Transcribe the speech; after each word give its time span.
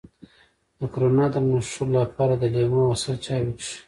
د 0.79 0.79
کرونا 0.93 1.25
د 1.33 1.35
نښو 1.49 1.83
لپاره 1.97 2.33
د 2.37 2.43
لیمو 2.53 2.79
او 2.85 2.93
عسل 2.95 3.15
چای 3.25 3.41
وڅښئ 3.45 3.71